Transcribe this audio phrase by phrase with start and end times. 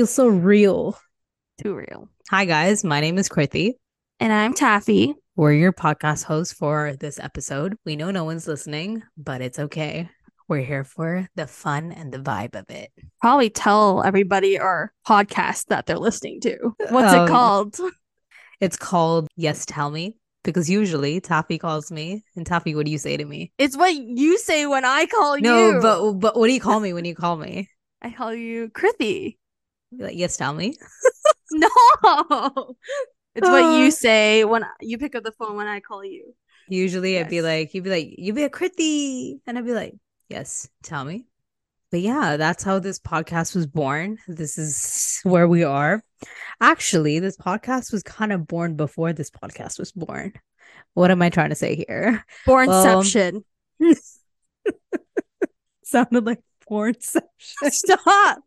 [0.00, 0.98] feels so real.
[1.62, 2.08] Too real.
[2.30, 2.82] Hi, guys.
[2.82, 3.72] My name is Krithi.
[4.18, 5.14] And I'm Taffy.
[5.36, 7.76] We're your podcast hosts for this episode.
[7.84, 10.08] We know no one's listening, but it's okay.
[10.48, 12.90] We're here for the fun and the vibe of it.
[13.20, 16.56] Probably tell everybody our podcast that they're listening to.
[16.88, 17.76] What's Um, it called?
[18.58, 22.24] It's called Yes Tell Me because usually Taffy calls me.
[22.36, 23.52] And Taffy, what do you say to me?
[23.58, 25.80] It's what you say when I call No, you.
[25.82, 27.68] but but what do you call me when you call me?
[28.00, 29.36] I call you Krithi.
[29.92, 30.76] Like, yes, tell me.
[31.52, 32.76] No.
[33.34, 33.78] It's what Uh.
[33.78, 36.32] you say when you pick up the phone when I call you.
[36.68, 39.40] Usually I'd be like, you'd be like, you'd be a Krithi.
[39.46, 39.94] And I'd be like,
[40.28, 41.26] yes, tell me.
[41.90, 44.18] But yeah, that's how this podcast was born.
[44.28, 46.04] This is where we are.
[46.60, 50.34] Actually, this podcast was kind of born before this podcast was born.
[50.94, 52.24] What am I trying to say here?
[52.46, 53.42] Bornception.
[55.84, 57.22] Sounded like pornception.
[57.70, 58.38] Stop.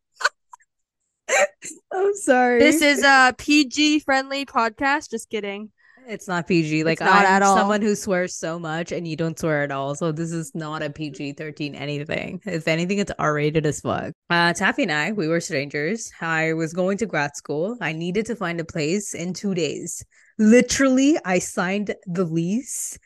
[1.92, 2.60] I'm sorry.
[2.60, 5.10] This is a PG friendly podcast.
[5.12, 5.72] Just kidding.
[6.08, 6.84] It's not PG.
[6.84, 7.56] Like It's not I'm at all.
[7.56, 9.96] someone who swears so much and you don't swear at all.
[9.96, 12.42] So this is not a PG 13 anything.
[12.46, 14.12] If anything, it's R rated as fuck.
[14.30, 16.12] Uh Taffy and I, we were strangers.
[16.20, 17.78] I was going to grad school.
[17.80, 20.04] I needed to find a place in two days.
[20.38, 22.98] Literally, I signed the lease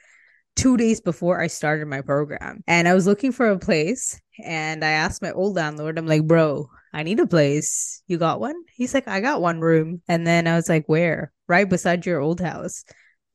[0.56, 2.64] two days before I started my program.
[2.68, 6.24] And I was looking for a place and I asked my old landlord, I'm like,
[6.26, 6.68] bro,
[6.98, 8.02] I need a place.
[8.08, 8.56] You got one?
[8.74, 10.02] He's like, I got one room.
[10.08, 11.32] And then I was like, where?
[11.48, 12.86] Right beside your old house,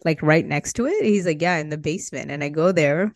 [0.04, 1.04] like right next to it.
[1.04, 2.32] He's like, yeah, in the basement.
[2.32, 3.14] And I go there.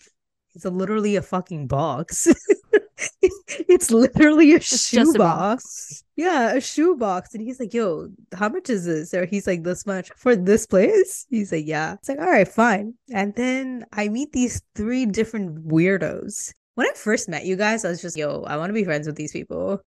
[0.55, 2.29] It's a, literally a fucking box.
[3.23, 5.65] it's literally a It's shoe just a box.
[5.65, 6.05] box.
[6.15, 7.35] Yeah, a shoe box.
[7.35, 9.13] And he's like, yo, how much is this?
[9.15, 11.27] Or he's like, this much for this place?
[11.29, 11.95] He's like, yeah.
[11.95, 12.95] It's like, all right, fine.
[13.13, 16.53] And then I meet these three different weirdos.
[16.77, 19.09] When I first met you guys, I was just, yo, I want to be friends
[19.09, 19.83] with these people.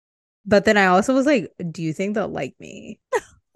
[0.47, 2.99] But then I also was like, do you think they'll like me?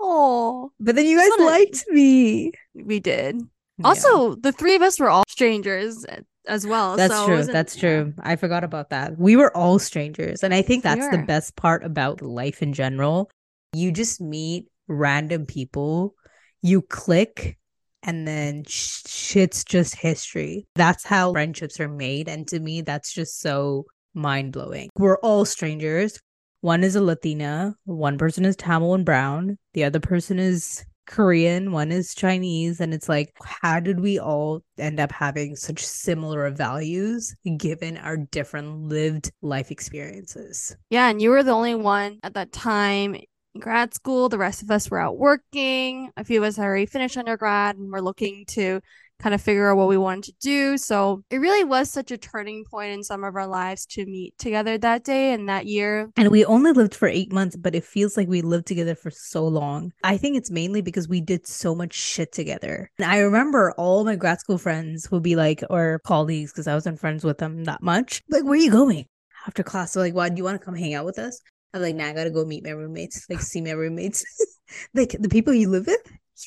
[0.00, 2.52] Oh, But then you guys liked me.
[2.74, 3.36] we did.
[3.78, 3.86] Yeah.
[3.86, 6.04] Also, the three of us were all strangers
[6.48, 6.96] as well.
[6.96, 7.44] That's so true.
[7.44, 8.14] That's true.
[8.20, 9.18] I forgot about that.
[9.18, 10.42] We were all strangers.
[10.42, 13.30] And I think We that's the best part about life in general.
[13.72, 16.14] You just meet random people,
[16.62, 17.56] you click,
[18.02, 20.66] and then sh- shit's just history.
[20.74, 22.28] That's how friendships are made.
[22.28, 23.84] And to me, that's just so
[24.14, 24.88] mind blowing.
[24.98, 26.18] We're all strangers.
[26.60, 31.72] One is a Latina, one person is Tamil and Brown, the other person is Korean,
[31.72, 32.80] one is Chinese.
[32.80, 38.16] And it's like, how did we all end up having such similar values given our
[38.16, 40.76] different lived life experiences?
[40.88, 43.24] Yeah, and you were the only one at that time in
[43.60, 44.28] grad school.
[44.28, 46.10] The rest of us were out working.
[46.16, 48.80] A few of us already finished undergrad and were looking to
[49.20, 50.78] kind of figure out what we wanted to do.
[50.78, 54.36] So it really was such a turning point in some of our lives to meet
[54.38, 56.10] together that day and that year.
[56.16, 59.10] And we only lived for eight months, but it feels like we lived together for
[59.10, 59.92] so long.
[60.02, 62.90] I think it's mainly because we did so much shit together.
[62.98, 66.74] And I remember all my grad school friends would be like, or colleagues, because I
[66.74, 68.22] wasn't friends with them that much.
[68.30, 69.06] Like, where are you going
[69.46, 69.92] after class?
[69.92, 71.40] They're like, why do you want to come hang out with us?
[71.72, 74.24] I'm like, nah, I gotta go meet my roommates, like see my roommates.
[74.94, 76.00] like the people you live with?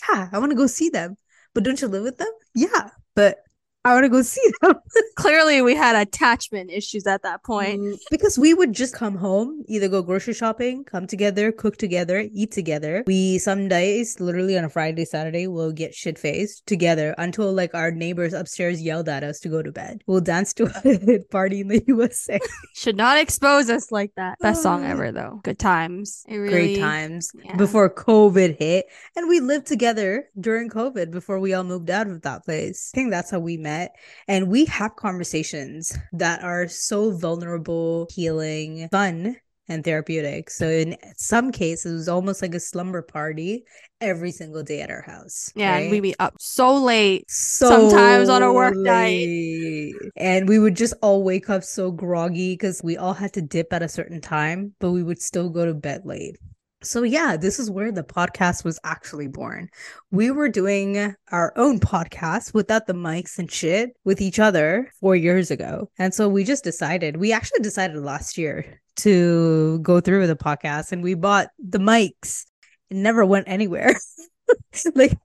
[0.10, 1.16] Yeah, I want to go see them.
[1.54, 2.32] But don't you live with them?
[2.56, 3.44] Yeah, but
[3.86, 4.76] I want to go see them.
[5.16, 7.82] Clearly, we had attachment issues at that point.
[7.82, 12.30] Mm, because we would just come home, either go grocery shopping, come together, cook together,
[12.34, 13.04] eat together.
[13.06, 17.76] We some days, literally on a Friday, Saturday, will get shit faced together until like
[17.76, 20.02] our neighbors upstairs yelled at us to go to bed.
[20.08, 22.40] We'll dance to a party in the USA.
[22.76, 24.40] Should not expose us like that.
[24.40, 25.42] Best song ever, though.
[25.44, 26.24] Good times.
[26.30, 27.58] Really, Great times yeah.
[27.58, 28.86] before COVID hit,
[29.18, 32.92] and we lived together during COVID before we all moved out of that place.
[32.94, 33.73] I think that's how we met.
[34.28, 40.50] And we have conversations that are so vulnerable, healing, fun, and therapeutic.
[40.50, 43.64] So in some cases, it was almost like a slumber party
[44.02, 45.52] every single day at our house.
[45.56, 45.92] Yeah, and right?
[45.92, 47.24] we be up so late.
[47.30, 49.94] so sometimes on a work night.
[50.16, 53.72] And we would just all wake up so groggy because we all had to dip
[53.72, 56.38] at a certain time, but we would still go to bed late.
[56.84, 59.70] So yeah, this is where the podcast was actually born.
[60.12, 65.16] We were doing our own podcast without the mics and shit with each other four
[65.16, 65.90] years ago.
[65.98, 70.36] And so we just decided, we actually decided last year to go through with the
[70.36, 72.46] podcast and we bought the mics.
[72.90, 73.96] It never went anywhere.
[74.96, 75.18] like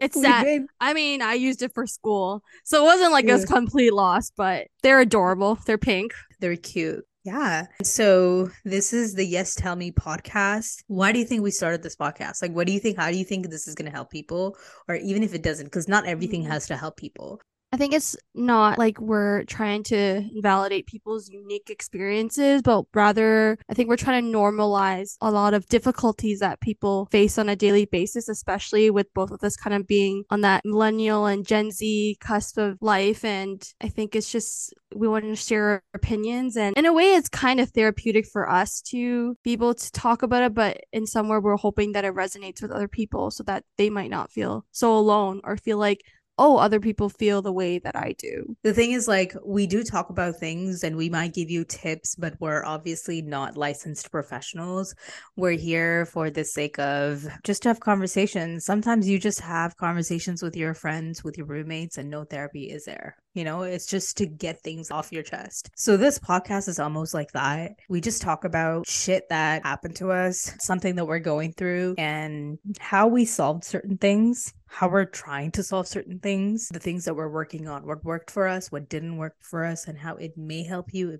[0.00, 0.66] It's sad.
[0.80, 4.30] I mean, I used it for school, so it wasn't like it was complete loss.
[4.36, 5.58] But they're adorable.
[5.66, 6.12] They're pink.
[6.40, 7.04] They're cute.
[7.24, 7.66] Yeah.
[7.82, 10.82] So this is the Yes Tell Me podcast.
[10.88, 12.42] Why do you think we started this podcast?
[12.42, 12.98] Like, what do you think?
[12.98, 14.58] How do you think this is going to help people?
[14.88, 16.48] Or even if it doesn't, because not everything Mm.
[16.48, 17.40] has to help people.
[17.74, 23.74] I think it's not like we're trying to invalidate people's unique experiences, but rather I
[23.74, 27.86] think we're trying to normalize a lot of difficulties that people face on a daily
[27.86, 32.16] basis, especially with both of us kind of being on that millennial and Gen Z
[32.20, 33.24] cusp of life.
[33.24, 37.14] And I think it's just we want to share our opinions and in a way
[37.14, 41.04] it's kind of therapeutic for us to be able to talk about it but in
[41.04, 44.64] somewhere we're hoping that it resonates with other people so that they might not feel
[44.70, 46.04] so alone or feel like
[46.38, 48.56] oh, other people feel the way that I do.
[48.62, 52.14] The thing is, like, we do talk about things and we might give you tips,
[52.16, 54.94] but we're obviously not licensed professionals.
[55.36, 58.64] We're here for the sake of just to have conversations.
[58.64, 62.84] Sometimes you just have conversations with your friends, with your roommates, and no therapy is
[62.84, 63.16] there.
[63.34, 65.68] You know, it's just to get things off your chest.
[65.74, 67.72] So this podcast is almost like that.
[67.88, 72.58] We just talk about shit that happened to us, something that we're going through, and
[72.78, 77.14] how we solved certain things, how we're trying to solve certain things, the things that
[77.14, 80.38] we're working on, what worked for us, what didn't work for us, and how it
[80.38, 81.18] may help you.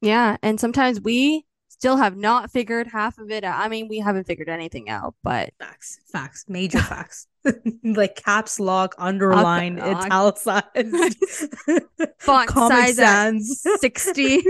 [0.00, 0.36] Yeah.
[0.42, 1.46] And sometimes we
[1.78, 3.60] still have not figured half of it out.
[3.60, 7.26] I mean, we haven't figured anything out, but facts, facts, major facts.
[7.84, 10.66] like caps lock, underline, italicized,
[12.18, 13.62] font size sans.
[13.78, 14.42] 60.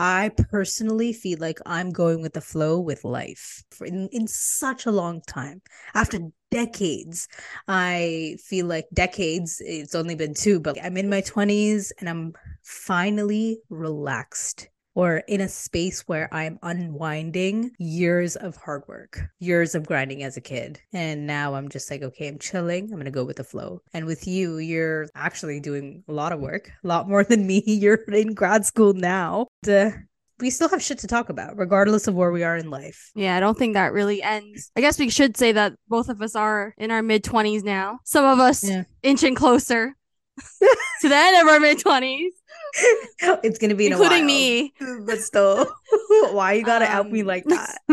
[0.00, 4.86] I personally feel like I'm going with the flow with life for in, in such
[4.86, 5.60] a long time.
[5.94, 6.20] After
[6.52, 7.26] decades,
[7.66, 12.34] I feel like decades, it's only been two, but I'm in my 20s and I'm
[12.62, 14.68] finally relaxed
[14.98, 20.36] or in a space where I'm unwinding years of hard work, years of grinding as
[20.36, 20.80] a kid.
[20.92, 22.86] And now I'm just like, okay, I'm chilling.
[22.86, 23.80] I'm going to go with the flow.
[23.94, 27.62] And with you, you're actually doing a lot of work, a lot more than me.
[27.64, 29.46] You're in grad school now.
[30.40, 33.12] We still have shit to talk about, regardless of where we are in life.
[33.14, 34.72] Yeah, I don't think that really ends.
[34.74, 38.00] I guess we should say that both of us are in our mid 20s now.
[38.02, 38.82] Some of us yeah.
[39.04, 39.94] inching closer
[40.38, 42.30] to the end of our mid 20s.
[43.42, 44.72] It's gonna be including me,
[45.06, 45.66] but still,
[46.30, 47.78] why you gotta um, out me like that?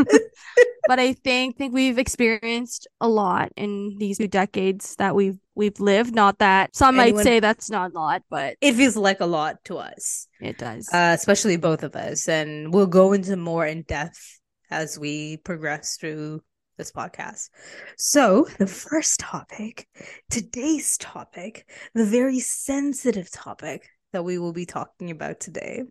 [0.87, 5.79] but I think think we've experienced a lot in these two decades that we've we've
[5.79, 6.13] lived.
[6.13, 9.25] Not that some Anyone, might say that's not a lot, but it feels like a
[9.25, 10.27] lot to us.
[10.39, 14.39] It does, uh, especially both of us, and we'll go into more in depth
[14.69, 16.41] as we progress through
[16.77, 17.49] this podcast.
[17.97, 19.87] So, the first topic,
[20.29, 25.83] today's topic, the very sensitive topic that we will be talking about today.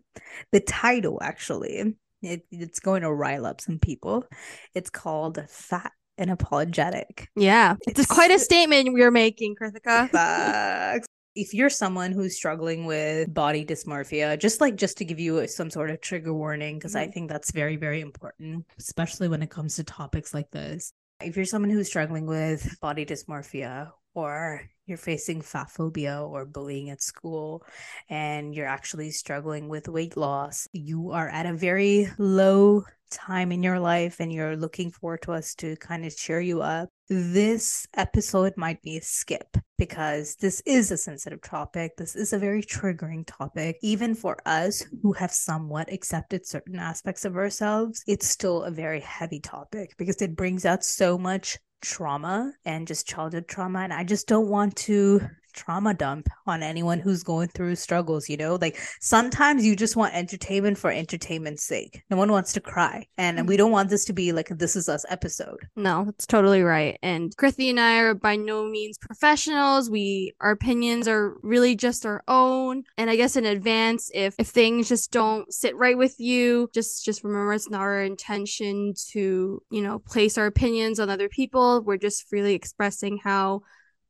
[0.51, 1.93] The title, actually,
[2.23, 4.25] it, it's going to rile up some people.
[4.73, 7.29] It's called Fat and Apologetic.
[7.35, 11.03] Yeah, it's, it's quite a statement we're making, Krithika.
[11.35, 15.69] If you're someone who's struggling with body dysmorphia, just like just to give you some
[15.69, 17.09] sort of trigger warning, because mm-hmm.
[17.09, 20.93] I think that's very, very important, especially when it comes to topics like this.
[21.21, 26.89] If you're someone who's struggling with body dysmorphia or you're facing fat phobia or bullying
[26.89, 27.63] at school
[28.09, 33.63] and you're actually struggling with weight loss, you are at a very low time in
[33.63, 37.87] your life and you're looking forward to us to kind of cheer you up, this
[37.95, 41.91] episode might be a skip because this is a sensitive topic.
[41.97, 43.77] This is a very triggering topic.
[43.81, 49.01] Even for us who have somewhat accepted certain aspects of ourselves, it's still a very
[49.01, 53.79] heavy topic because it brings out so much trauma and just childhood trauma.
[53.79, 55.21] And I just don't want to
[55.55, 58.57] trauma dump on anyone who's going through struggles, you know?
[58.61, 62.03] Like sometimes you just want entertainment for entertainment's sake.
[62.09, 63.07] No one wants to cry.
[63.17, 63.47] And mm-hmm.
[63.47, 65.67] we don't want this to be like a This Is Us episode.
[65.75, 66.99] No, that's totally right.
[67.01, 69.89] And Krithi and I are by no means professionals.
[69.89, 72.83] We our opinions are really just our own.
[72.97, 77.05] And I guess in advance, if if things just don't sit right with you, just
[77.05, 81.81] just remember it's not our intention to, you know, place our opinions on other people.
[81.81, 83.61] We're just freely expressing how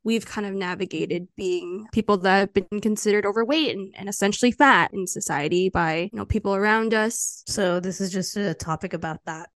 [0.05, 4.93] we've kind of navigated being people that have been considered overweight and, and essentially fat
[4.93, 7.43] in society by you know people around us.
[7.47, 9.49] So this is just a topic about that.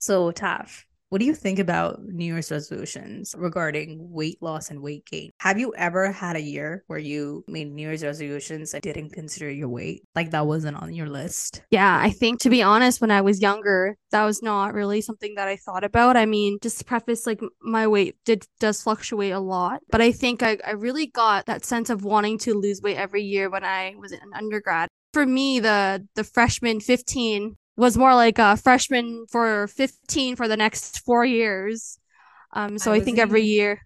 [0.00, 0.84] So taf
[1.14, 5.30] what do you think about New Year's resolutions regarding weight loss and weight gain?
[5.38, 9.48] Have you ever had a year where you made New Year's resolutions and didn't consider
[9.48, 10.02] your weight?
[10.16, 11.62] Like that wasn't on your list?
[11.70, 15.36] Yeah, I think to be honest, when I was younger, that was not really something
[15.36, 16.16] that I thought about.
[16.16, 20.42] I mean, just preface, like my weight did does fluctuate a lot, but I think
[20.42, 23.94] I, I really got that sense of wanting to lose weight every year when I
[24.00, 29.68] was an undergrad for me the the freshman 15 was more like a freshman for
[29.68, 31.98] 15 for the next four years.
[32.52, 33.80] Um, so I, I think every year.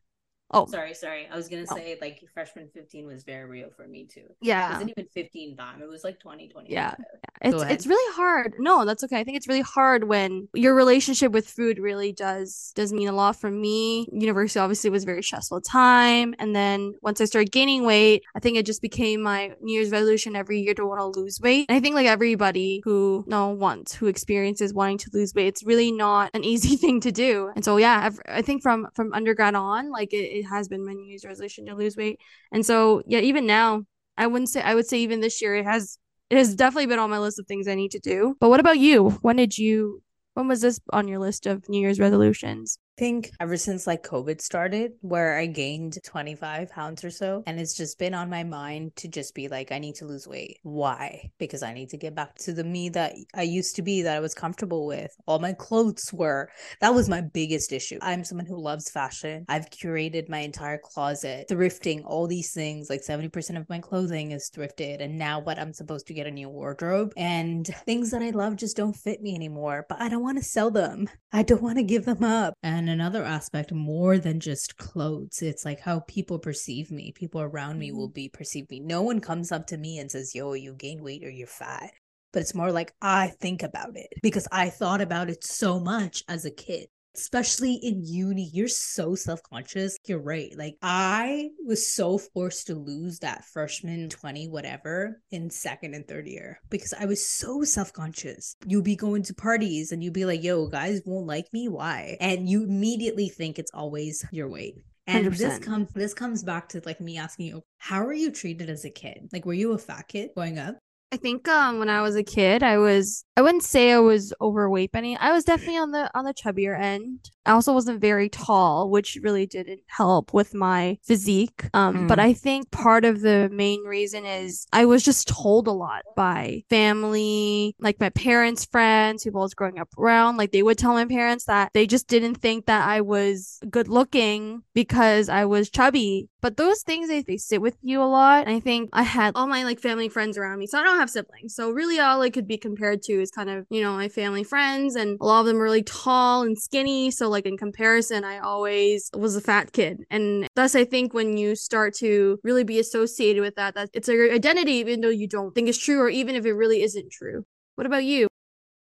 [0.50, 1.28] Oh, Sorry, sorry.
[1.30, 1.76] I was gonna Oh.
[1.76, 4.22] say like freshman 15 was very real for me too.
[4.40, 5.82] Yeah, it wasn't even 15 time.
[5.82, 6.72] It was like 20, 25.
[6.72, 6.94] Yeah.
[7.42, 8.54] It's it's really hard.
[8.58, 9.20] No, that's okay.
[9.20, 13.12] I think it's really hard when your relationship with food really does does mean a
[13.12, 14.08] lot for me.
[14.10, 18.40] University obviously was a very stressful time, and then once I started gaining weight, I
[18.40, 21.66] think it just became my New Year's resolution every year to want to lose weight.
[21.68, 25.62] And I think like everybody who no wants who experiences wanting to lose weight, it's
[25.62, 27.52] really not an easy thing to do.
[27.54, 30.84] And so yeah, I've, I think from from undergrad on, like it, it has been
[30.84, 32.20] my New Year's resolution to lose weight.
[32.52, 33.84] And so yeah, even now,
[34.16, 35.98] I wouldn't say I would say even this year it has
[36.30, 38.36] it has definitely been on my list of things I need to do.
[38.40, 39.10] But what about you?
[39.22, 40.02] When did you
[40.34, 42.78] when was this on your list of New Year's resolutions?
[42.98, 47.76] Think ever since like COVID started, where I gained 25 pounds or so, and it's
[47.76, 50.58] just been on my mind to just be like, I need to lose weight.
[50.62, 51.30] Why?
[51.38, 54.16] Because I need to get back to the me that I used to be, that
[54.16, 55.14] I was comfortable with.
[55.26, 56.50] All my clothes were.
[56.80, 57.98] That was my biggest issue.
[58.02, 59.44] I'm someone who loves fashion.
[59.48, 62.90] I've curated my entire closet, thrifting, all these things.
[62.90, 65.00] Like 70% of my clothing is thrifted.
[65.00, 68.56] And now, what I'm supposed to get a new wardrobe, and things that I love
[68.56, 69.86] just don't fit me anymore.
[69.88, 71.08] But I don't want to sell them.
[71.32, 72.54] I don't want to give them up.
[72.62, 77.12] And another aspect, more than just clothes, it's like how people perceive me.
[77.12, 78.14] People around me will mm-hmm.
[78.14, 78.80] be perceive me.
[78.80, 81.90] No one comes up to me and says, Yo, you gain weight or you're fat.
[82.32, 86.22] But it's more like I think about it because I thought about it so much
[86.28, 86.88] as a kid.
[87.18, 89.96] Especially in uni, you're so self conscious.
[90.06, 90.52] You're right.
[90.56, 96.26] Like, I was so forced to lose that freshman 20, whatever, in second and third
[96.26, 98.54] year because I was so self conscious.
[98.66, 101.68] You'll be going to parties and you'll be like, yo, guys won't like me.
[101.68, 102.16] Why?
[102.20, 104.76] And you immediately think it's always your weight.
[105.06, 105.62] And this 100%.
[105.62, 108.90] comes this comes back to like me asking you, how were you treated as a
[108.90, 109.28] kid?
[109.32, 110.76] Like, were you a fat kid growing up?
[111.10, 114.34] I think um when I was a kid, I was I wouldn't say I was
[114.40, 115.16] overweight, any.
[115.16, 117.30] I was definitely on the on the chubbier end.
[117.46, 121.64] I also wasn't very tall, which really didn't help with my physique.
[121.72, 122.22] Um, but Mm.
[122.22, 126.64] I think part of the main reason is I was just told a lot by
[126.68, 130.36] family, like my parents' friends, people I was growing up around.
[130.36, 133.88] Like they would tell my parents that they just didn't think that I was good
[133.88, 136.28] looking because I was chubby.
[136.40, 138.46] But those things they, they sit with you a lot.
[138.46, 140.66] And I think I had all my like family friends around me.
[140.66, 141.54] So I don't have siblings.
[141.54, 144.44] So really all I could be compared to is kind of, you know, my family
[144.44, 147.10] friends and a lot of them are really tall and skinny.
[147.10, 150.04] So like in comparison, I always was a fat kid.
[150.10, 154.08] And thus I think when you start to really be associated with that, that it's
[154.08, 157.10] your identity, even though you don't think it's true or even if it really isn't
[157.10, 157.44] true.
[157.74, 158.28] What about you?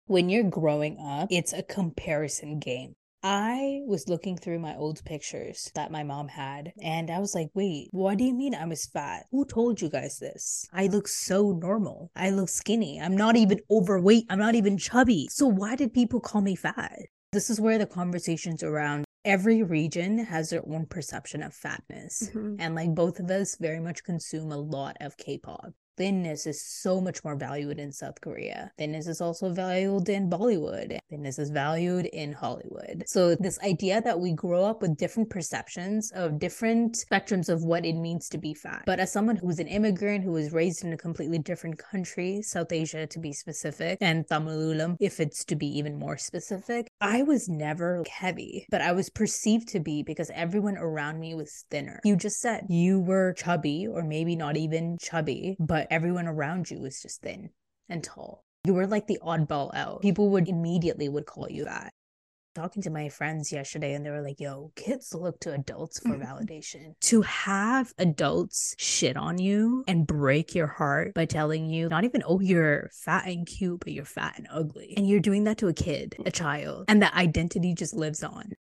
[0.07, 2.95] when you're growing up, it's a comparison game.
[3.29, 7.51] I was looking through my old pictures that my mom had, and I was like,
[7.55, 9.27] wait, what do you mean I was fat?
[9.33, 10.69] Who told you guys this?
[10.73, 12.13] I look so normal.
[12.15, 13.01] I look skinny.
[13.01, 14.27] I'm not even overweight.
[14.31, 15.27] I'm not even chubby.
[15.29, 17.01] So why did people call me fat?
[17.33, 22.31] This is where the conversations around every region has their own perception of fatness.
[22.33, 22.59] Mhm.
[22.61, 25.73] And like both of us very much consume a lot of K pop.
[25.99, 28.71] Thinness is so much more valued in South Korea.
[28.79, 30.99] Thinness is also valued in Bollywood.
[31.11, 33.05] Thinness is valued in Hollywood.
[33.07, 37.87] So, this idea that we grow up with different perceptions of different spectrums of what
[37.87, 38.83] it means to be fat.
[38.85, 42.73] But as someone who's an immigrant who was raised in a completely different country, South
[42.73, 47.23] Asia to be specific, and Tamil Eelam, if it's to be even more specific, I
[47.23, 52.01] was never heavy, but I was perceived to be because everyone around me was thinner.
[52.05, 56.81] You just said you were chubby, or maybe not even chubby, but everyone around you
[56.81, 57.51] was just thin
[57.89, 58.45] and tall.
[58.65, 60.03] You were like the oddball out.
[60.03, 61.93] People would immediately would call you that.
[62.57, 66.09] Talking to my friends yesterday, and they were like, yo, kids look to adults for
[66.17, 66.95] validation.
[67.03, 72.23] To have adults shit on you and break your heart by telling you, not even,
[72.27, 74.95] oh, you're fat and cute, but you're fat and ugly.
[74.97, 78.53] And you're doing that to a kid, a child, and that identity just lives on.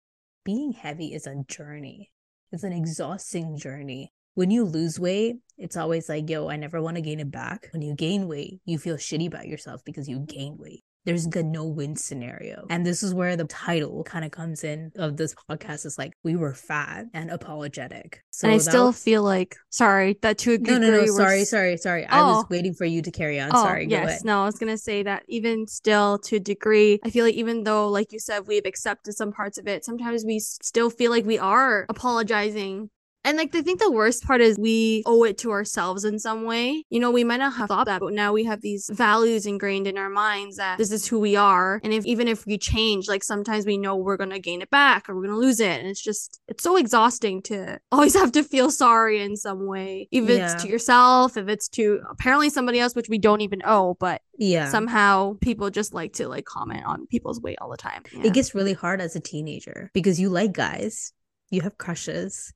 [0.44, 2.12] Being heavy is a journey,
[2.52, 4.12] it's an exhausting journey.
[4.36, 7.68] When you lose weight, it's always like, yo, I never want to gain it back.
[7.72, 10.84] When you gain weight, you feel shitty about yourself because you gain weight.
[11.06, 12.66] There's a no win scenario.
[12.68, 16.12] And this is where the title kind of comes in of this podcast is like,
[16.22, 18.24] we were fat and apologetic.
[18.30, 20.86] So and I still was- feel like sorry that to a No, no, no.
[20.90, 22.04] degree we're Sorry, sorry, sorry.
[22.06, 22.26] I oh.
[22.26, 22.46] was Oh.
[22.50, 23.50] waiting for you to carry on.
[23.54, 23.86] Oh, sorry.
[23.86, 24.22] Go yes.
[24.24, 27.62] No, I was gonna say that even still to a degree, I feel like even
[27.64, 31.24] though, like you said, we've accepted some parts of it, sometimes we still feel like
[31.24, 32.90] we are apologizing.
[33.26, 36.44] And like I think the worst part is we owe it to ourselves in some
[36.44, 36.84] way.
[36.90, 39.86] You know, we might not have thought that, but now we have these values ingrained
[39.88, 41.80] in our minds that this is who we are.
[41.82, 45.08] And if even if we change, like sometimes we know we're gonna gain it back
[45.08, 45.80] or we're gonna lose it.
[45.80, 50.08] And it's just it's so exhausting to always have to feel sorry in some way.
[50.12, 53.96] If it's to yourself, if it's to apparently somebody else, which we don't even owe,
[53.98, 54.68] but Yeah.
[54.70, 58.04] somehow people just like to like comment on people's weight all the time.
[58.12, 58.26] Yeah.
[58.28, 61.12] It gets really hard as a teenager because you like guys,
[61.50, 62.52] you have crushes,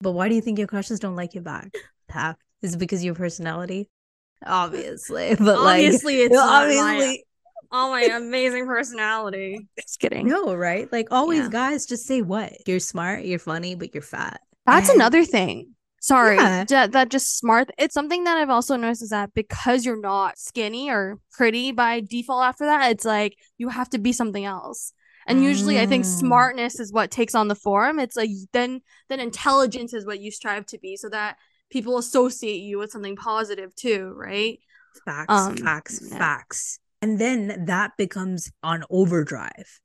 [0.00, 1.74] But why do you think your crushes don't like you back?
[2.08, 2.38] Tap.
[2.62, 3.88] Is it because of your personality?
[4.44, 5.34] Obviously.
[5.38, 7.24] But Obviously, like it's not obviously
[7.72, 9.66] Oh my amazing personality.
[9.80, 10.28] Just kidding.
[10.28, 10.90] no, right?
[10.92, 11.48] Like always Yeah.
[11.50, 12.52] guys just say what?
[12.66, 14.40] You're smart, you're funny, but you're fat.
[14.66, 15.72] That's And- another thing.
[16.00, 16.62] Sorry, Yeah.
[16.68, 17.70] that, that just smart.
[17.78, 22.00] It's something that I've also noticed is that because you're not skinny or pretty by
[22.00, 24.92] default after that, it's like you have to be something else.
[25.26, 26.18] And usually, I think Mm.
[26.18, 27.98] smartness is what takes on the form.
[27.98, 31.36] It's like then then intelligence is what you strive to be, so that
[31.70, 34.60] people associate you with something positive too, right?
[35.04, 36.18] Facts, Um, facts, yeah.
[36.18, 36.78] facts.
[37.02, 39.80] And then that becomes on overdrive,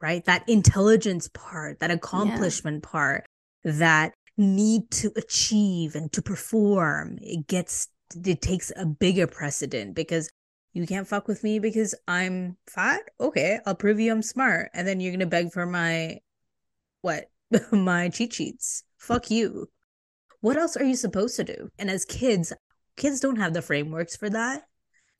[0.00, 0.24] right?
[0.24, 3.26] That intelligence part, that accomplishment part,
[3.64, 7.88] that need to achieve and to perform, it gets,
[8.24, 10.30] it takes a bigger precedent because
[10.76, 13.00] you can't fuck with me because I'm fat.
[13.18, 14.68] Okay, I'll prove you I'm smart.
[14.74, 16.18] And then you're going to beg for my,
[17.00, 17.30] what?
[17.72, 18.82] my cheat sheets.
[18.98, 19.70] Fuck you.
[20.42, 21.70] What else are you supposed to do?
[21.78, 22.52] And as kids,
[22.98, 24.64] kids don't have the frameworks for that.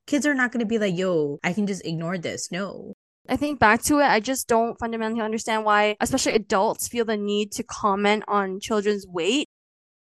[0.06, 2.52] Kids are not going to be like, yo, I can just ignore this.
[2.52, 2.92] No.
[3.26, 7.16] I think back to it, I just don't fundamentally understand why, especially adults, feel the
[7.16, 9.48] need to comment on children's weight.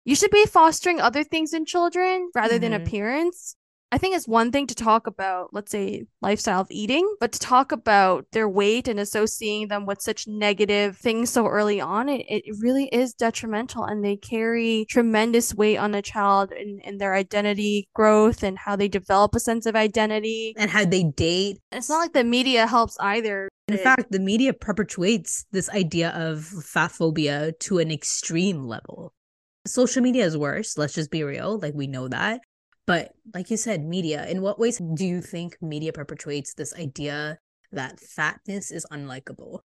[0.06, 2.82] You should be fostering other things in children rather than Mhm.
[2.82, 3.56] appearance.
[3.92, 7.39] I think it's one thing to talk about, let's say, lifestyle of eating, but to
[7.39, 12.25] talk about their weight and associating them with such negative things so early on, it,
[12.27, 13.86] it really is detrimental.
[13.86, 18.75] And they carry tremendous weight on a child in, in their identity growth and how
[18.75, 20.54] they develop a sense of identity.
[20.58, 21.60] And how they date.
[21.72, 23.48] And it's not like the media helps either.
[23.68, 29.13] In fact, the media perpetuates this idea of fat phobia to an extreme level.
[29.65, 30.77] Social media is worse.
[30.77, 31.60] Let's just be real.
[31.60, 32.42] Like, we know that.
[32.86, 37.39] But like you said, media, in what ways do you think media perpetuates this idea
[37.72, 39.62] that fatness is unlikable?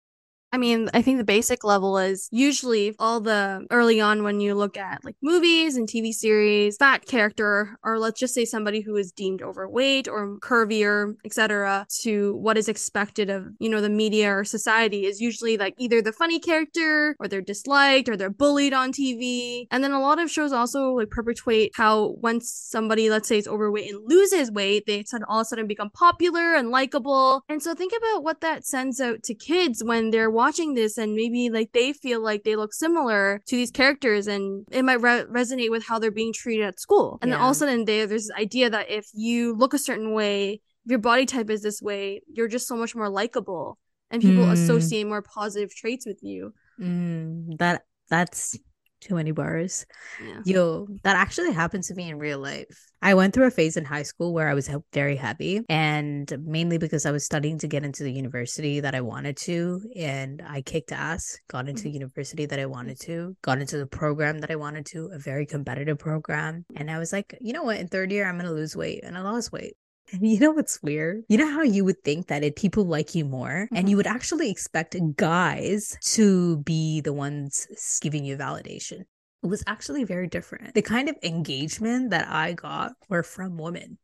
[0.55, 4.55] I mean, I think the basic level is usually all the early on when you
[4.55, 8.95] look at like movies and TV series, fat character, or let's just say somebody who
[8.95, 14.33] is deemed overweight or curvier, etc., to what is expected of, you know, the media
[14.33, 18.71] or society is usually like either the funny character or they're disliked or they're bullied
[18.71, 19.67] on TV.
[19.71, 23.47] And then a lot of shows also like perpetuate how once somebody, let's say, is
[23.50, 27.43] overweight and loses weight, they sudden all of a sudden become popular and likable.
[27.50, 31.13] And so think about what that sends out to kids when they're watching this and
[31.15, 35.25] maybe like they feel like they look similar to these characters and it might re-
[35.25, 37.17] resonate with how they're being treated at school.
[37.22, 39.79] And then all of a sudden there, there's this idea that if you look a
[39.79, 43.77] certain way, if your body type is this way, you're just so much more likable
[44.11, 44.51] and people Hmm.
[44.53, 46.53] associate more positive traits with you.
[46.79, 48.57] Mm, that that's
[49.01, 49.86] too many bars.
[50.24, 50.42] Yeah.
[50.46, 52.92] Yo, that actually happened to me in real life.
[53.01, 56.77] I went through a phase in high school where I was very heavy, and mainly
[56.77, 60.62] because I was studying to get into the university that I wanted to, and I
[60.62, 61.96] kicked ass, got into the mm-hmm.
[61.96, 65.46] university that I wanted to, got into the program that I wanted to, a very
[65.46, 68.75] competitive program, and I was like, you know what, in third year I'm gonna lose
[68.75, 69.75] weight, and I lost weight.
[70.11, 71.24] And you know what's weird?
[71.29, 74.07] You know how you would think that it people like you more, and you would
[74.07, 79.01] actually expect guys to be the ones giving you validation.
[79.44, 80.74] It was actually very different.
[80.74, 83.98] The kind of engagement that I got were from women.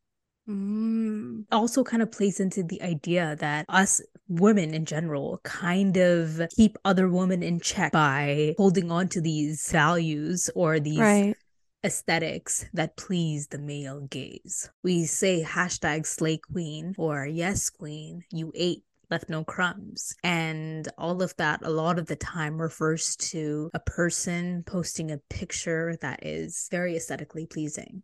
[0.48, 1.44] Mm.
[1.52, 6.76] Also, kind of plays into the idea that us women in general kind of keep
[6.84, 11.36] other women in check by holding on to these values or these Right.
[11.84, 14.70] Aesthetics that please the male gaze.
[14.82, 20.16] We say hashtag slay queen or yes queen, you ate left no crumbs.
[20.24, 25.18] And all of that, a lot of the time, refers to a person posting a
[25.28, 28.02] picture that is very aesthetically pleasing.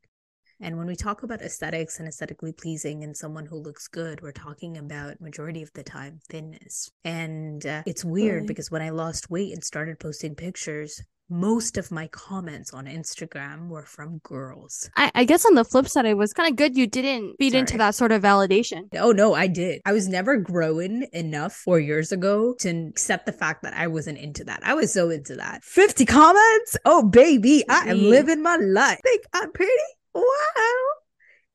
[0.61, 4.33] And when we talk about aesthetics and aesthetically pleasing and someone who looks good, we're
[4.33, 6.91] talking about majority of the time thinness.
[7.05, 8.49] And uh, it's weird Right.
[8.49, 13.69] because when I lost weight and started posting pictures, most of my comments on Instagram
[13.69, 14.89] were from girls.
[14.97, 17.55] I, I guess on the flip side, it was kind of good you didn't feed
[17.55, 18.85] into that sort of validation.
[18.97, 19.83] Oh no, I did.
[19.85, 24.17] I was never growing enough four years ago to accept the fact that I wasn't
[24.19, 24.61] into that.
[24.65, 25.63] I was so into that.
[25.65, 26.79] 50 comments?
[26.87, 28.99] Oh baby, I am living my life.
[29.03, 29.73] Think I'm pretty?
[30.19, 30.89] Wow.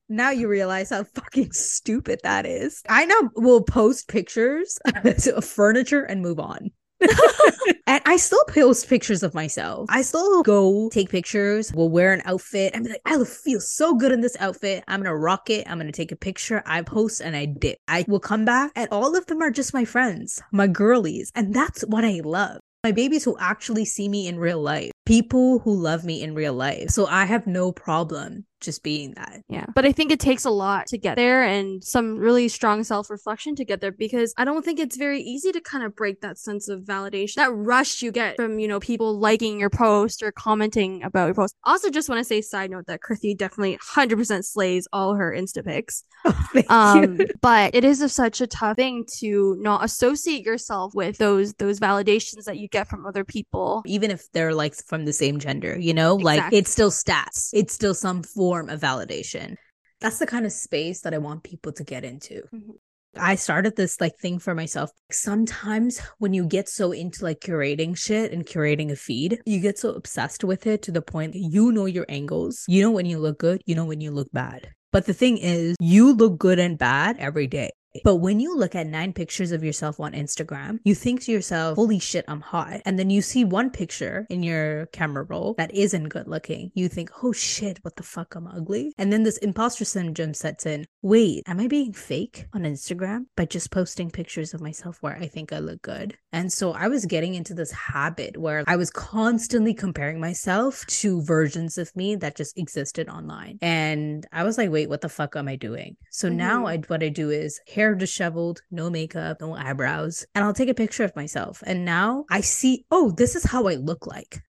[0.08, 2.82] Now you realize how fucking stupid that is.
[2.88, 6.70] I now will post pictures of furniture and move on.
[7.86, 9.86] and I still post pictures of myself.
[9.90, 12.72] I still go take pictures, We'll wear an outfit.
[12.74, 14.84] I'm like, I feel so good in this outfit.
[14.88, 15.68] I'm gonna rock it.
[15.68, 16.62] I'm gonna take a picture.
[16.66, 17.78] I post and I dip.
[17.88, 21.30] I will come back, and all of them are just my friends, my girlies.
[21.34, 22.60] And that's what I love.
[22.84, 26.52] My babies who actually see me in real life, people who love me in real
[26.52, 26.90] life.
[26.90, 29.42] So I have no problem just being that.
[29.48, 29.66] Yeah.
[29.74, 33.10] But I think it takes a lot to get there and some really strong self
[33.10, 36.20] reflection to get there because I don't think it's very easy to kind of break
[36.20, 40.22] that sense of validation, that rush you get from, you know, people liking your post
[40.22, 41.54] or commenting about your post.
[41.64, 45.64] Also, just want to say, side note, that Krithi definitely 100% slays all her Insta
[45.64, 46.04] pics.
[46.70, 51.18] Oh, um, but it is a, such a tough thing to not associate yourself with
[51.18, 53.82] those those validations that you get from other people.
[53.86, 56.40] Even if they're like from the same gender, you know, Exactly.
[56.40, 59.56] like it's still stats, it's still some form of validation.
[60.00, 62.42] That's the kind of space that I want people to get into.
[62.52, 62.74] Mhm.
[63.16, 64.90] I started this like thing for myself.
[65.10, 69.78] Sometimes when you get so into like curating shit and curating a feed, you get
[69.78, 72.64] so obsessed with it to the point you know your angles.
[72.66, 74.68] You know when you look good, you know when you look bad.
[74.92, 77.70] But the thing is, you look good and bad every day.
[78.02, 81.76] But when you look at nine pictures of yourself on Instagram, you think to yourself,
[81.76, 82.80] holy shit, I'm hot.
[82.84, 86.70] And then you see one picture in your camera roll that isn't good looking.
[86.74, 88.92] You think, oh shit, what the fuck, I'm ugly.
[88.98, 90.86] And then this imposter syndrome sets in.
[91.02, 95.26] Wait, am I being fake on Instagram by just posting pictures of myself where I
[95.28, 96.16] think I look good?
[96.32, 101.22] And so I was getting into this habit where I was constantly comparing myself to
[101.22, 103.58] versions of me that just existed online.
[103.62, 105.96] And I was like, wait, what the fuck am I doing?
[106.10, 106.68] So now Mhm.
[106.68, 110.74] I what I do is hair disheveled, no makeup, no eyebrows, and I'll take a
[110.74, 111.62] picture of myself.
[111.66, 114.40] And now I see, oh, this is how I look like.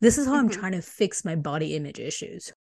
[0.00, 0.60] This is how I'm Mhm.
[0.60, 2.52] trying to fix my body image issues.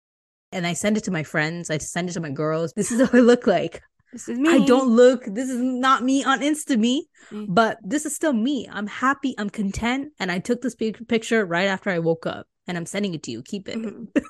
[0.51, 2.71] And I send it to my friends, I send it to my girls.
[2.75, 3.81] This is how I look like.
[4.13, 4.49] This is me.
[4.49, 7.45] I don't look, this is not me on Insta me, Mm.
[7.49, 8.67] but this is still me.
[8.71, 12.45] I'm happy, I'm content, and I took this big picture right after I woke up.
[12.67, 13.41] And I'm sending it to you.
[13.41, 13.77] Keep it.
[13.79, 14.07] Mhm.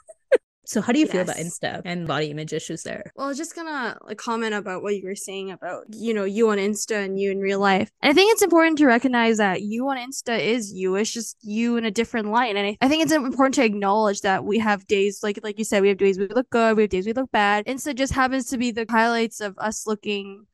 [0.65, 3.11] So, how do you feel about Insta and body image issues there?
[3.15, 6.23] Well, I was just gonna like comment about what you were saying about you know
[6.23, 7.91] you on Insta and you in real life.
[8.01, 10.95] And I think it's important to recognize that you on Insta is you.
[10.95, 12.55] It's just you in a different light.
[12.55, 15.65] And I, I think it's important to acknowledge that we have days like like you
[15.65, 17.65] said, we have days we look good, we have days we look bad.
[17.65, 20.45] Insta just happens to be the highlights of us looking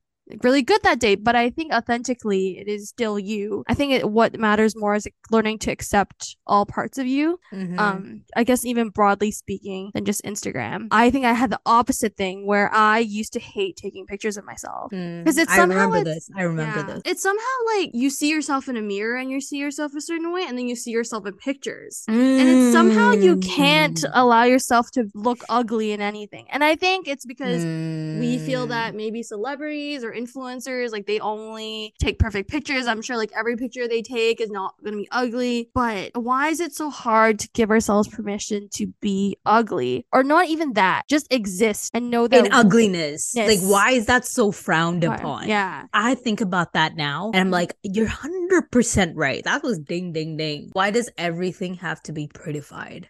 [0.43, 1.15] really good that day.
[1.15, 3.63] But I think authentically, it is still you.
[3.67, 7.77] I think it, what matters more is learning to accept all parts of you Mhm.
[7.79, 12.15] um i guess even broadly speaking than just instagram i think i had the opposite
[12.15, 15.87] thing where i used to hate taking pictures of myself Mm, because it's I somehow
[15.87, 16.29] remember it's- this.
[16.37, 16.85] I remember yeah.
[16.93, 17.01] this.
[17.05, 20.31] it's somehow like you see yourself in a mirror and you see yourself a certain
[20.31, 24.11] way and then you see yourself in pictures and it's somehow you can't Mm.
[24.13, 28.69] allow yourself to look ugly in anything and i think it's because we feel Mm.
[28.69, 33.56] that maybe celebrities or influencers like they only take perfect pictures i'm sure like every
[33.56, 37.39] picture they take is not going to be ugly but why is it so hard
[37.39, 42.27] to give ourselves permission to be ugly or not even that just exist and know
[42.27, 43.36] that in ugliness.
[43.36, 45.47] Like, why is that so frowned upon?
[45.47, 49.43] yeah I think about that now and I'm like, you're 100% right.
[49.43, 50.69] That was ding, ding, ding.
[50.73, 53.10] Why does everything have to be prettified?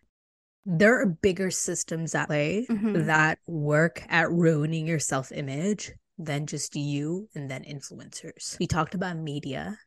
[0.66, 3.06] There are bigger systems at play Mhm.
[3.06, 8.58] that work at ruining your self image than just you and then influencers.
[8.60, 9.80] We talked about media.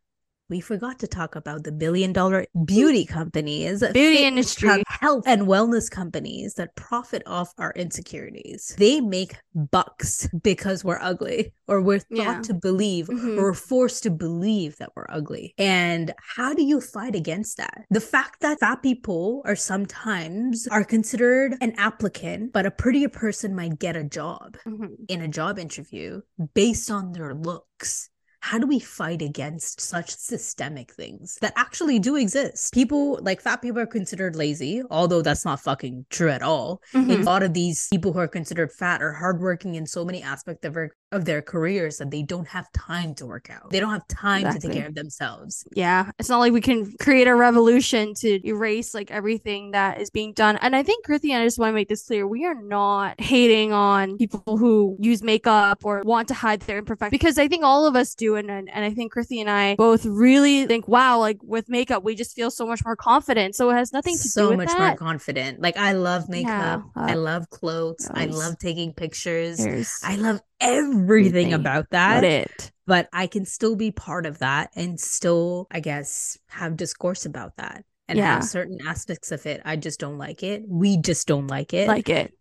[0.50, 4.82] We forgot to talk about the billion dollar beauty companies, Beauty industry.
[4.88, 8.74] health and wellness companies that profit off our insecurities.
[8.76, 12.42] They make bucks because we're ugly or we're thought Yeah.
[12.42, 13.38] to believe Mhm.
[13.38, 15.54] or we're forced to believe that we're ugly.
[15.56, 17.84] And how do you fight against that?
[17.90, 23.54] The fact that fat people are sometimes are considered an applicant, but a prettier person
[23.54, 24.96] might get a job Mhm.
[25.08, 26.22] in a job interview
[26.54, 28.10] based on their looks.
[28.42, 32.72] How do we fight against such systemic things that actually do exist?
[32.72, 36.80] People like fat people are considered lazy, although that's not fucking true at all.
[36.94, 37.20] Mhm.
[37.20, 40.66] a lot of these people who are considered fat are hardworking in so many aspects
[40.66, 43.68] of their of their careers that they don't have time to work out.
[43.70, 45.64] They don't have time to take care of themselves.
[45.74, 50.08] yeah it's not like we can create a revolution to erase like everything that is
[50.10, 52.54] being done and i think Krithi, i just want to make this clear we are
[52.54, 57.48] not hating on people who use makeup or want to hide their imperfections because i
[57.48, 60.66] think all of us do and, and and i think Krithi and i both really
[60.66, 63.92] think wow like with makeup we just feel so much more confident so it has
[63.92, 65.60] nothing to so do with much that more confident.
[65.60, 66.82] Like I love makeup.
[66.96, 68.08] Yeah, I uh, love clothes.
[68.12, 69.58] I love taking pictures.
[69.58, 72.24] There's I love everything Everything about that.
[72.24, 77.24] it but I can still be part of that and still, I guess, have discourse
[77.24, 78.34] about that and Yeah.
[78.34, 79.62] have certain aspects of it.
[79.64, 80.64] I just don't like it.
[80.66, 81.86] We just don't like it.
[81.86, 82.34] like it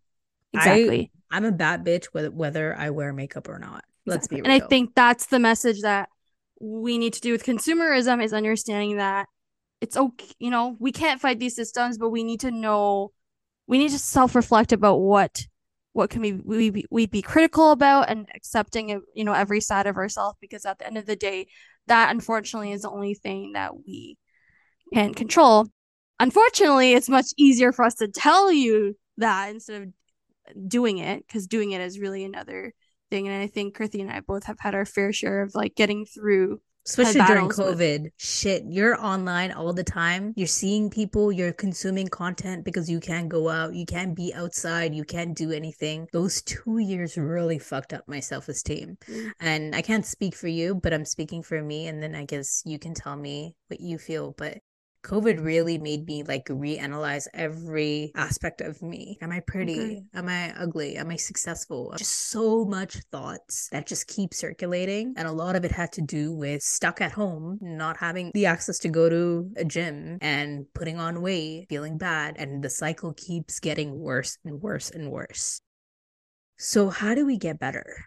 [0.56, 3.84] I- exactly I'm a bad bitch whether whether I wear makeup or not.
[4.10, 4.45] Let's be real.
[4.45, 6.10] And I think that's the message that
[6.60, 9.28] we need to do with consumerism is understanding that
[9.82, 13.12] it's okay, you know, we can't fight these systems, but we need to know,
[13.67, 15.48] we need to self-reflect about what,
[15.93, 19.62] what can we, we, be- we be critical about and accepting, it, you know, every
[19.62, 21.48] side of ourselves, because at the end of the day,
[21.88, 24.17] that unfortunately is the only thing that we
[24.93, 25.67] can control.
[26.19, 29.88] Unfortunately, it's much easier for us to tell you that instead of
[30.67, 32.74] doing it because doing it is really another
[33.10, 33.28] thing.
[33.28, 36.06] And I think Krithi and I both have had our fair share of like getting
[36.06, 38.12] through especially during battles with- COVID.
[38.17, 40.34] Shit, you're online all the time.
[40.36, 44.95] You're seeing people, you're consuming content because you can't go out, you can't be outside,
[44.95, 46.08] you can't do anything.
[46.12, 48.98] Those two years really fucked up my self esteem.
[49.08, 49.32] Mm.
[49.39, 51.88] And I can't speak for you, but I'm speaking for me.
[51.88, 54.34] And then I guess you can tell me what you feel.
[54.38, 54.60] But
[55.04, 59.18] COVID really made me like reanalyze every aspect of me.
[59.22, 59.80] Am I pretty?
[59.80, 60.04] Okay.
[60.14, 60.98] Am I ugly?
[60.98, 61.94] Am I successful?
[61.98, 65.14] Just so much thoughts that just keep circulating.
[65.16, 68.46] And a lot of it had to do with stuck at home, not having the
[68.46, 72.36] access to go to a gym and putting on weight, feeling bad.
[72.38, 75.62] And the cycle keeps getting worse and worse and worse.
[76.58, 78.06] So, how do we get better?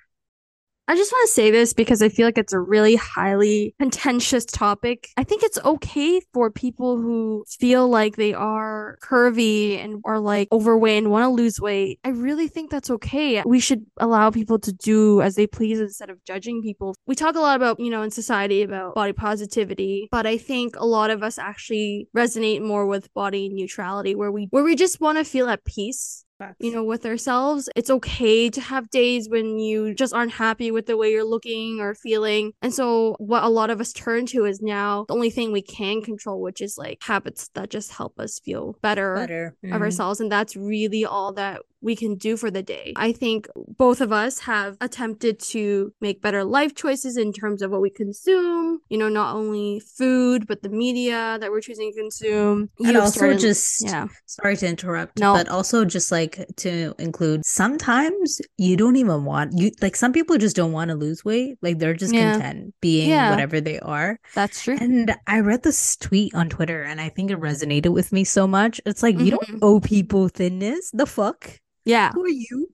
[0.89, 4.45] I just want to say this because I feel like it's a really highly contentious
[4.45, 5.09] topic.
[5.17, 10.49] I think it's okay for people who feel like they are curvy and are like
[10.51, 12.01] overweight and want to lose weight.
[12.03, 13.43] I really think that's okay.
[13.47, 16.97] We should allow people to do as they please instead of judging people.
[17.07, 20.75] We talk a lot about, you know, in society about body positivity, but I think
[20.77, 25.01] a lot of us actually resonate more with body neutrality where we where we just
[25.01, 26.25] want to feel at peace
[26.59, 27.69] you know, with ourselves.
[27.77, 31.81] It's okay to have days when you just aren't happy with the way you're looking
[31.81, 32.53] or feeling.
[32.63, 35.63] And so, what a lot of us turn to is now the only thing we
[35.63, 39.83] can control, which is like habits that just help us feel better, better of Mhm.
[39.83, 40.21] ourselves.
[40.21, 42.93] And that's really all that we can do for the day.
[42.97, 47.71] I think both of us have attempted to make better life choices in terms of
[47.71, 51.99] what we consume, you know, not only food, but the media that we're choosing to
[51.99, 52.71] consume.
[52.79, 54.07] And You've also started- just yeah.
[54.27, 55.35] sorry to interrupt, No.
[55.35, 60.37] but also just like to include sometimes you don't even want you like some people
[60.39, 61.59] just don't want to lose weight.
[61.63, 62.33] Like they're just Yeah.
[62.33, 63.31] content being Yeah.
[63.31, 64.19] whatever they are.
[64.35, 64.77] That's true.
[64.81, 68.47] And I read this tweet on Twitter and I think it resonated with me so
[68.47, 68.81] much.
[68.87, 69.47] It's like you Mhm.
[69.47, 70.91] don't owe people thinness.
[70.93, 71.59] The fuck?
[71.85, 72.13] Yeah.
[72.13, 72.69] Who are you?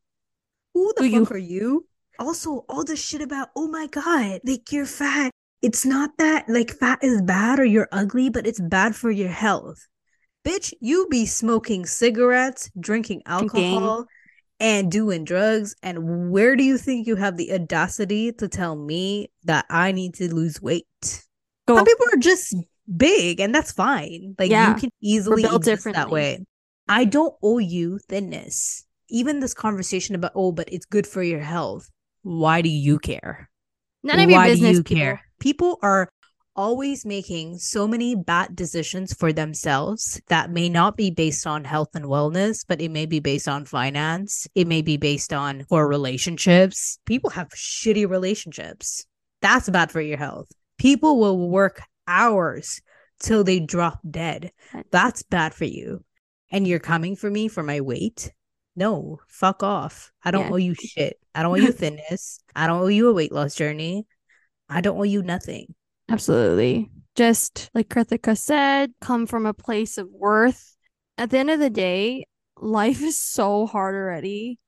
[0.75, 1.87] Who the Who fuck are you?
[2.19, 5.31] Also, all the shit about, oh my God, like you're fat.
[5.63, 9.29] It's not that like fat is bad or you're ugly, but it's bad for your
[9.31, 9.87] health.
[10.45, 14.07] Bitch, you be smoking cigarettes, drinking alcohol,
[14.61, 15.75] and doing drugs.
[15.83, 20.15] And where do you think you have the audacity to tell me that I need
[20.15, 20.87] to lose weight?
[21.67, 21.77] Go.
[21.77, 22.55] Some people are just
[22.97, 24.35] big, and that's fine.
[24.39, 24.75] Like Yeah.
[24.75, 26.13] you can easily built exist that differently.
[26.13, 26.47] way.
[26.89, 28.85] I don't owe you thinness.
[29.09, 31.91] Even this conversation about oh, but it's good for your health.
[32.23, 33.49] Why do you care?
[34.03, 34.97] None of your business, do you people.
[34.97, 35.21] care?
[35.41, 36.09] People are
[36.59, 41.91] always making so many bad decisions for themselves that may not be based on health
[41.95, 44.47] and wellness, but it may be based on finance.
[44.57, 46.99] It may be based on poor relationships.
[47.07, 49.07] People have shitty relationships.
[49.41, 50.49] That's bad for your health.
[50.79, 52.81] People will work hours
[53.21, 54.51] till they drop dead.
[54.91, 56.05] That's bad for you.
[56.51, 58.33] And you're coming for me for my weight?
[58.79, 60.13] No, fuck off.
[60.25, 60.53] I don't Yeah.
[60.53, 61.19] owe you shit.
[61.35, 62.41] I don't owe you thinness.
[62.55, 64.07] I don't owe you a weight loss journey.
[64.69, 65.75] I don't owe you nothing.
[66.09, 66.91] Absolutely.
[67.17, 70.77] Just like Krithika said, come from a place of worth.
[71.17, 72.25] At the end of the day,
[72.57, 74.59] life is so hard already.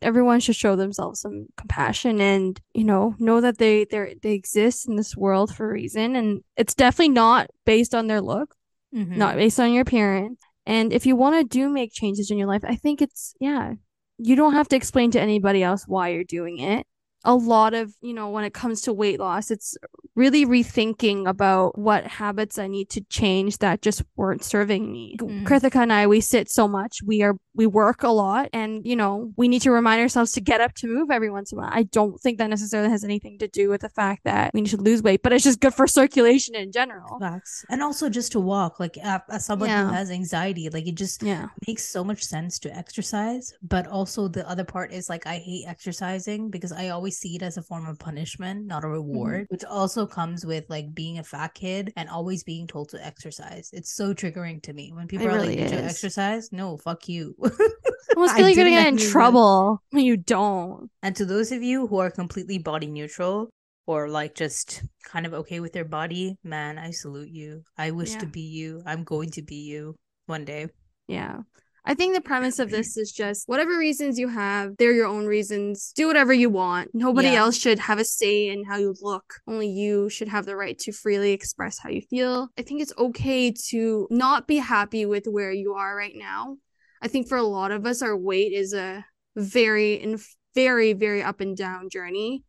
[0.00, 4.88] Everyone should show themselves some compassion and, you know, know that they they they exist
[4.88, 6.16] in this world for a reason.
[6.16, 8.54] And it's definitely not based on their look,
[8.94, 9.16] Mm-hmm.
[9.16, 10.40] not based on your appearance.
[10.66, 13.74] And if you want to do make changes in your life, I think it's yeah,
[14.18, 16.86] you don't have to explain to anybody else why you're doing it.
[17.24, 19.76] A lot of, you know, when it comes to weight loss, it's
[20.14, 25.16] really rethinking about what habits I need to change that just weren't serving me.
[25.18, 25.44] Mhm.
[25.44, 26.98] Krithika and I, we sit so much.
[27.04, 30.40] We are we work a lot and, you know, we need to remind ourselves to
[30.40, 31.70] get up to move every once in a while.
[31.70, 34.70] I don't think that necessarily has anything to do with the fact that we need
[34.70, 37.18] to lose weight, but it's just good for circulation in general.
[37.20, 37.62] Facts.
[37.68, 39.86] And also just to walk, like uh, as someone Yeah.
[39.86, 41.48] who has anxiety, like it just Yeah.
[41.66, 43.52] makes so much sense to exercise.
[43.62, 47.42] But also the other part is like I hate exercising because I always see it
[47.42, 48.92] as a form of punishment, not a Mm-hmm.
[48.92, 53.04] reward, which also comes with like being a fat kid and always being told to
[53.04, 53.70] exercise.
[53.72, 57.08] It's so triggering to me when people are really like, "Did you exercise?" No, fuck
[57.08, 57.34] you.
[57.44, 60.90] I almost feel like you're gonna get in trouble when you don't.
[61.02, 63.50] And to those of you who are completely body neutral
[63.86, 67.64] or like just kind of okay with their body, man, I salute you.
[67.76, 68.82] I wish to be you.
[68.86, 70.68] I'm going to be you one day.
[71.08, 71.40] Yeah.
[71.84, 75.26] I think the premise of this is just whatever reasons you have, they're your own
[75.26, 75.92] reasons.
[75.96, 76.90] Do whatever you want.
[76.94, 77.40] Nobody Yeah.
[77.40, 79.40] else should have a say in how you look.
[79.48, 82.50] Only you should have the right to freely express how you feel.
[82.56, 86.56] I think it's okay to not be happy with where you are right now.
[87.00, 90.20] I think for a lot of us, our weight is a very and
[90.54, 92.44] very, very up and down journey.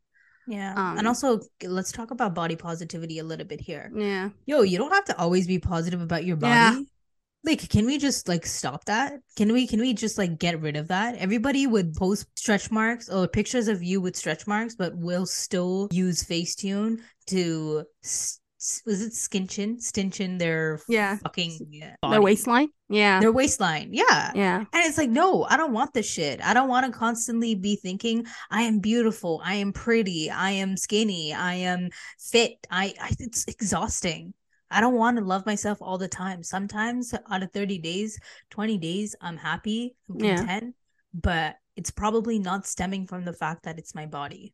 [0.45, 0.73] Yeah.
[0.75, 3.89] Um, and also, let's talk about body positivity a little bit here.
[3.95, 4.29] Yeah.
[4.45, 6.53] Yo, you don't have to always be positive about your body.
[6.53, 6.81] Yeah.
[7.45, 9.19] Like, can we just like stop that?
[9.35, 11.15] Can we can we just like get rid of that?
[11.17, 15.89] Everybody would post stretch marks or pictures of you with stretch marks, but will still
[15.91, 21.17] use Facetune to s- s- was it skinchen stinchen their Yeah.
[21.17, 22.69] fucking Their waistline.
[22.87, 23.19] Yeah.
[23.19, 23.89] their waistline.
[23.91, 24.31] Yeah.
[24.35, 24.59] yeah.
[24.59, 26.39] And it's like, no, I don't want this shit.
[26.41, 30.77] I don't want to constantly be thinking I am beautiful, I am pretty, I am
[30.77, 32.53] skinny, I am fit.
[32.71, 34.33] I, I it's exhausting.
[34.73, 36.43] I don't want to love myself all the time.
[36.43, 40.37] Sometimes out of 30 days, 20 days, I'm happy, I'm Yeah.
[40.37, 40.75] content,
[41.13, 44.53] but it's probably not stemming from the fact that it's my body.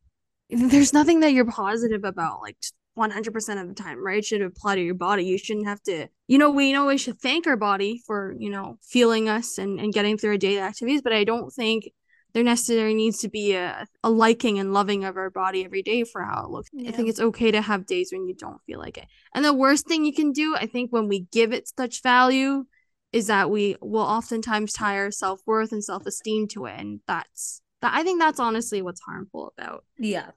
[0.50, 2.58] There's nothing that you're positive about, like
[2.96, 4.26] 100% of the time, right?
[4.26, 5.24] Should apply to your body.
[5.26, 8.50] You shouldn't have to, you know, we know we should thank our body for, you
[8.50, 11.92] know, feeling us and, and getting through our daily activities, but I don't think
[12.34, 16.04] there necessarily needs to be a, a liking and loving of our body every day
[16.04, 16.70] for how it looks.
[16.88, 19.06] I think it's okay to have days when you don't feel like it.
[19.34, 22.66] And the worst thing you can do, I think, when we give it such value,
[23.12, 27.00] is that we will oftentimes tie our self worth and self esteem to it, and
[27.08, 27.94] that's that.
[27.94, 29.84] I think that's honestly what's harmful about.
[29.98, 30.32] Yeah.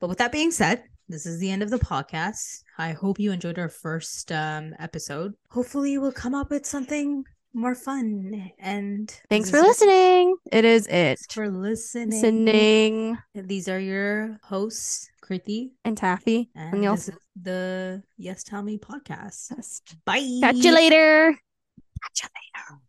[0.00, 2.64] But with that being said, this is the end of the podcast.
[2.76, 5.34] I hope you enjoyed our first um episode.
[5.50, 10.36] Hopefully we'll come up with something more fun and Thanks for listening.
[10.52, 11.18] It is it.
[11.18, 12.10] Thanks for listening.
[12.10, 16.50] Listening These are your hosts, Krithi, and Taffy.
[16.54, 19.48] and And you'll this is the Yes Tell Me podcast.
[19.56, 20.18] catch Bye.
[20.18, 21.38] you later.
[22.02, 22.82] Catch you later.